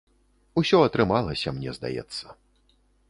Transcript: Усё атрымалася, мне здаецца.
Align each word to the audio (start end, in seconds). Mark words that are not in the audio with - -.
Усё 0.61 0.79
атрымалася, 0.87 1.53
мне 1.59 1.77
здаецца. 1.79 2.25